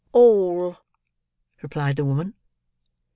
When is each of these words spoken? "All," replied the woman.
"All," 0.13 0.77
replied 1.61 1.95
the 1.97 2.05
woman. 2.05 2.33